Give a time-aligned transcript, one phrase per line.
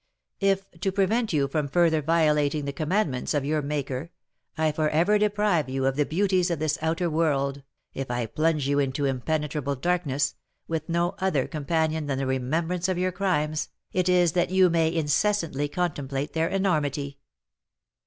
[0.39, 4.09] If, to prevent you from further violating the commandments of your Maker,
[4.57, 7.61] I for ever deprive you of the beauties of this outer world,
[7.93, 10.33] if I plunge you into impenetrable darkness,
[10.67, 14.91] with no other companion than the remembrance of your crimes, it is that you may
[14.91, 17.19] incessantly contemplate their enormity.